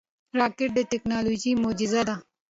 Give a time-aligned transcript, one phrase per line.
[0.39, 2.15] راکټ د ټکنالوژۍ معجزه ده